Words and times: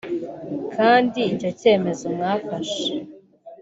Kandi 0.75 1.19
icyo 1.33 1.49
cyemezo 1.59 2.05
mwafashe 2.15 2.87